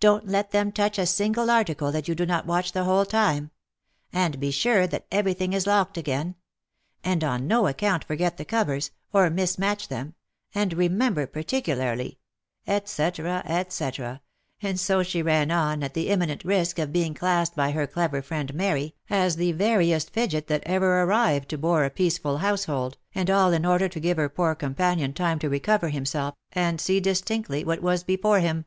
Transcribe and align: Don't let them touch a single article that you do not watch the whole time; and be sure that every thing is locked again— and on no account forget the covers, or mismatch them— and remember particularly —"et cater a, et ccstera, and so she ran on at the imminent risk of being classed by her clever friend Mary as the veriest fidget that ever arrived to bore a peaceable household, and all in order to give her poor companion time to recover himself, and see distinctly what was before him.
Don't 0.00 0.26
let 0.26 0.50
them 0.50 0.72
touch 0.72 0.98
a 0.98 1.04
single 1.04 1.50
article 1.50 1.92
that 1.92 2.08
you 2.08 2.14
do 2.14 2.24
not 2.24 2.46
watch 2.46 2.72
the 2.72 2.84
whole 2.84 3.04
time; 3.04 3.50
and 4.14 4.40
be 4.40 4.50
sure 4.50 4.86
that 4.86 5.04
every 5.12 5.34
thing 5.34 5.52
is 5.52 5.66
locked 5.66 5.98
again— 5.98 6.36
and 7.04 7.22
on 7.22 7.46
no 7.46 7.66
account 7.66 8.02
forget 8.02 8.38
the 8.38 8.46
covers, 8.46 8.92
or 9.12 9.28
mismatch 9.28 9.88
them— 9.88 10.14
and 10.54 10.72
remember 10.72 11.26
particularly 11.26 12.18
—"et 12.76 12.90
cater 12.96 13.26
a, 13.26 13.42
et 13.44 13.68
ccstera, 13.68 14.20
and 14.62 14.80
so 14.80 15.02
she 15.02 15.20
ran 15.20 15.50
on 15.50 15.82
at 15.82 15.92
the 15.92 16.08
imminent 16.08 16.46
risk 16.46 16.78
of 16.78 16.90
being 16.90 17.12
classed 17.12 17.54
by 17.54 17.72
her 17.72 17.86
clever 17.86 18.22
friend 18.22 18.54
Mary 18.54 18.94
as 19.10 19.36
the 19.36 19.52
veriest 19.52 20.14
fidget 20.14 20.46
that 20.46 20.62
ever 20.64 21.02
arrived 21.02 21.46
to 21.50 21.58
bore 21.58 21.84
a 21.84 21.90
peaceable 21.90 22.38
household, 22.38 22.96
and 23.14 23.28
all 23.28 23.52
in 23.52 23.66
order 23.66 23.86
to 23.86 24.00
give 24.00 24.16
her 24.16 24.30
poor 24.30 24.54
companion 24.54 25.12
time 25.12 25.38
to 25.38 25.50
recover 25.50 25.90
himself, 25.90 26.34
and 26.52 26.80
see 26.80 27.00
distinctly 27.00 27.62
what 27.62 27.82
was 27.82 28.02
before 28.02 28.40
him. 28.40 28.64